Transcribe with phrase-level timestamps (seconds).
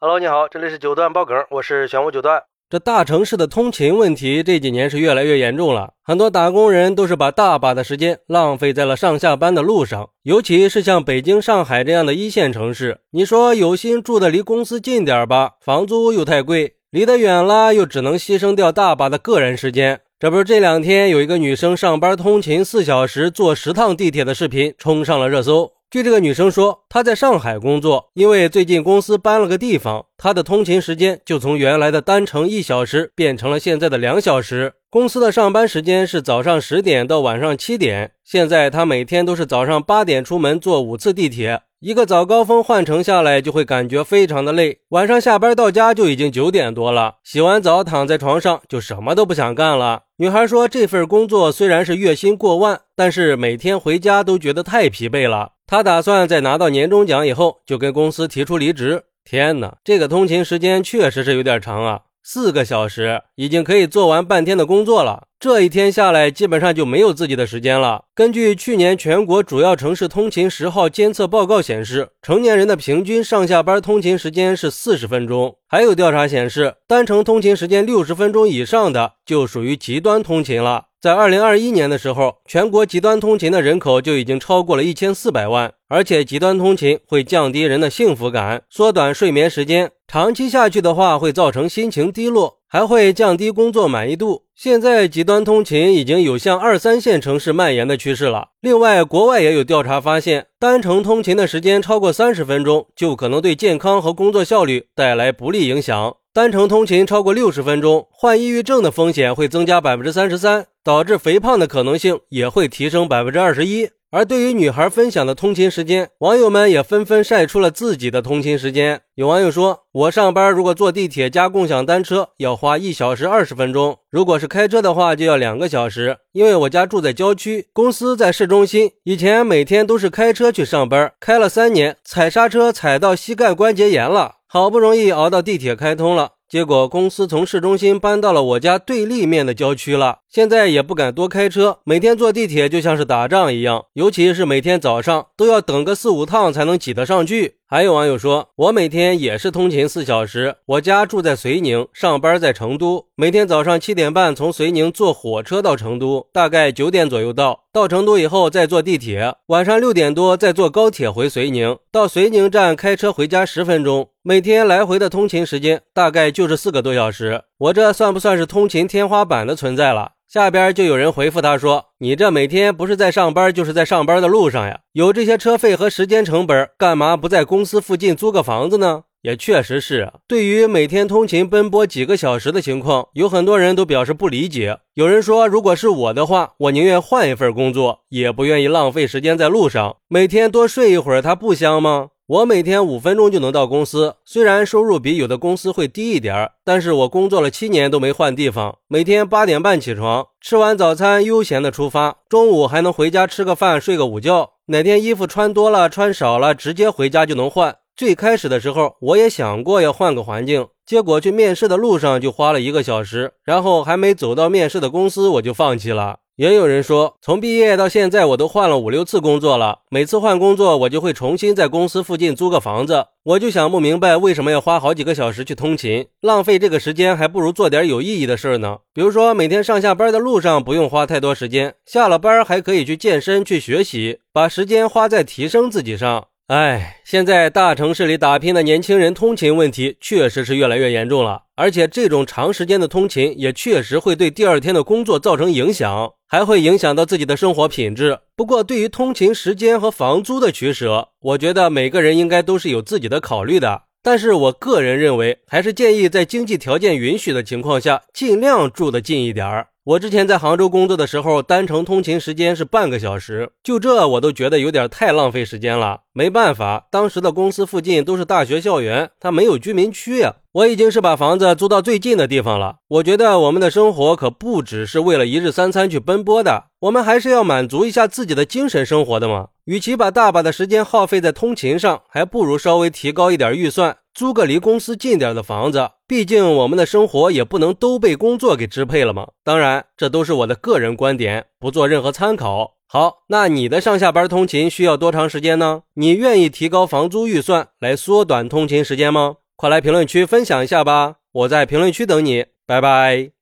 [0.00, 2.40] Hello，你好，这里是九段爆梗，我是玄武九段。
[2.70, 13.00] 这大城市的通勤问题这几年是越来越严重了，很多打工人都是把大把的时间浪费在了上下班的路上，尤其是像北京、上海这样的一线城市。
[13.10, 20.00] 你说有心住的离公司近点吧，房租又太贵；离得远了，又只能牺牲掉大把的个人时间。
[20.20, 25.72] 这不是这两天有一个女生上班通勤四小时，坐十趟地铁的视频冲上了热搜。
[25.90, 34.74] 据这个女生说，她在上海工作，因为最近公司搬了个地方，她的通勤时间就从原来的单程一小时变成了现在的两小时。
[34.90, 44.80] 公司的上班时间是早上十点到晚上七点，现在她每天都是早上八点出门，坐五次地铁，一个早高峰换乘下来就会感觉非常的累。
[44.90, 50.02] 晚上下班到家就已经九点多了，洗完澡躺在床上就什么都不想干了。
[50.20, 55.52] 女孩说，这份工作虽然是月薪过万，但是每天回家都觉得太疲惫了。
[55.64, 59.04] 她打算在拿到年终奖以后就跟公司提出离职。
[59.24, 62.00] 天哪，这个通勤时间确实是有点长啊！
[62.30, 65.22] 四个小时已经可以做完半天的工作了。
[65.40, 68.04] 这一天下来，基本上就没有自己的时间了。
[68.14, 75.56] 根据去年全国主要城市通勤十号监测报告显示，成年人的平均上下班通勤时间是四十分钟。
[75.66, 80.87] 还有调查显示，单程通勤时间六十分钟以上的就属于极端通勤了。
[81.00, 85.72] 在二零二一年的时候，全国极端通勤的人口就已经超过了一千四百万。
[85.86, 94.42] 而且极端通勤会降低人的幸福感，缩短睡眠时间，长期下去的话会造成心情低落，还会降低工作满意度。
[94.56, 98.48] 现在极端通勤已经有向二三线城市蔓延的趋势了。
[98.60, 106.16] 另外，国外也有调查发现，单程通勤的时间超过三十分钟，就可能对健康和工作效率带来不利影响。
[106.38, 113.90] 单程通勤超过六十分钟，患抑郁症的风险会增加百分之三十三，导致肥胖的可能性也会提升百分之二十一。
[114.12, 119.00] 而对于女孩分享的通勤时间，网友们也纷纷晒出了自己的通勤时间。
[119.16, 126.18] 有网友说：“我上班如果坐地铁加共享单车，要花一小时二十分钟；如果是开车的话，就要两个小时。
[126.30, 140.20] 因为我家住在郊区，公司在市中心，以前每天都是开车去上班，开了三年，踩刹车踩到膝盖关节炎了。”好不容易熬到地铁开通了，结果公司从市中心搬到了我家对立面的郊区了。
[140.26, 147.57] 现在也不敢多开车，每天坐地铁就像是打仗一样，尤其是每天早上都要等个四五趟才能挤得上去。
[147.70, 170.12] 还有网友说，我每天也是通勤四小时，我家住在遂宁，上班在成都，每天早上七点半从遂宁坐火车到成都，大概九点左右到，到成都以后再坐地铁，晚上六点多再坐高铁回遂宁，到遂宁站开车回家十分钟，每天来回的通勤时间大概就是四个多小时，我这算不算是通勤天花板的存在了？
[170.28, 180.12] 下边就有人回复他说：“你这每天不是在上班，就是在上班的路上呀，有这些车费和时间成本，干嘛不在公司附近租个房子呢？”也确实是啊。
[180.28, 184.78] 对于每天通勤奔波几个小时的情况，有很多人都表示不理解。
[184.92, 189.96] 有人说：“如果是我的话，我宁愿换一份工作，也不愿意浪费时间在路上。
[190.08, 198.76] 每天多睡一会儿，它不香吗？”我每天五分钟就能到公司，虽然收入比有的公司会低一点但是我工作了七年都没换地方。
[198.86, 204.50] 每天八点半起床，吃完早餐悠闲的出发，中午还能回家吃个饭，睡个午觉。
[204.66, 207.74] 哪天衣服穿多了、穿少了，直接回家就能换。
[207.96, 216.18] 最开始的时候，我也想过要换个环境，结果去面试的路上就花了一个小时，然后还没走到面试的公司，我就放弃了。
[216.38, 219.80] 也有人说，从毕业到现在，我都换了五六次工作了。
[219.90, 223.06] 每次换工作，我就会重新在公司附近租个房子。
[223.24, 228.78] 我就想不明白，为什么要花好几个小时去通勤，浪费这个时间，还不如做点有意义的事儿呢？
[228.94, 236.28] 比如说，每天上下班的路上不用花太多时间，下了班还可以去健身、去学习，把时间花在提升自己上。
[236.48, 246.10] 哎，现在大城市里打拼的年轻人通勤问题确实是越来越严重了，而且这种长时间的通勤也确实会对第二天的工作造成影响。
[246.26, 248.20] 还会影响到自己的生活品质。
[248.34, 253.82] 不过，对于通勤时间和房租的取舍，我觉得每个人应该都是有自己的考虑的。
[254.02, 259.68] 但是我个人认为，还是建议在经济条件允许的情况下，尽量住得近一点儿。
[259.88, 266.00] 我之前在杭州工作的时候，单程通勤时间是半个小时，就这我都觉得有点太浪费时间了。
[266.12, 270.34] 没办法，当时的公司附近都是大学校园，它没有居民区呀。
[270.52, 272.76] 我已经是把房子租到最近的地方了。
[272.88, 279.48] 我觉得我们的生活可不只是为了一日三餐去奔波的，我们还是要满足一下自己的精神生活的嘛。
[279.64, 285.88] 与其把大把的时间耗费在通勤上，还不如稍微提高一点预算，租个离公司近点的房子。
[286.08, 289.28] 毕竟我们的生活也不能都被工作给支配了嘛。
[289.44, 292.76] 当然，这都是我的个人观点，不做任何参考。
[292.86, 295.82] 好，那你的上下班通勤需要多长时间呢？
[295.94, 299.36] 你愿意提高房租预算来缩短通勤时间吗？
[299.54, 301.16] 快来评论区分享一下吧！
[301.30, 303.37] 我在评论区等你，拜拜。